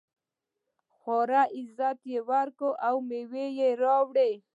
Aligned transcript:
خورا 0.95 1.41
عزت 1.57 1.99
یې 2.11 2.19
وکړ 2.29 2.71
او 2.87 2.95
مېوې 3.07 3.45
یې 3.59 3.69
راوړې. 3.81 4.31